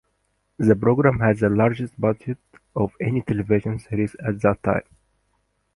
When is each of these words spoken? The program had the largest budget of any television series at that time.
The 0.57 0.75
program 0.75 1.19
had 1.19 1.37
the 1.37 1.49
largest 1.49 2.01
budget 2.01 2.39
of 2.75 2.93
any 2.99 3.21
television 3.21 3.77
series 3.77 4.15
at 4.15 4.41
that 4.41 4.63
time. 4.63 4.81